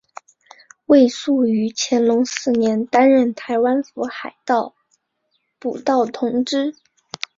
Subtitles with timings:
[0.87, 4.73] 魏素于乾隆四年担任台湾府海防
[5.59, 6.75] 补盗同知。